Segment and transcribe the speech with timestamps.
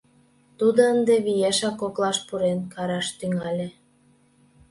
[0.57, 3.67] Тудо ынде, виешак коклаш пурен, караш тӱҥале.